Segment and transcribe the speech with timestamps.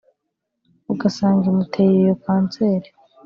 [0.93, 2.89] ugasanga imuteye iyo kanseri”